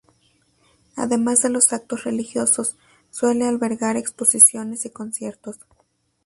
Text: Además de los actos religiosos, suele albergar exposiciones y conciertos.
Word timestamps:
Además 0.95 1.43
de 1.43 1.49
los 1.51 1.73
actos 1.73 2.05
religiosos, 2.05 2.75
suele 3.11 3.45
albergar 3.45 3.97
exposiciones 3.97 4.83
y 4.85 4.89
conciertos. 4.89 5.59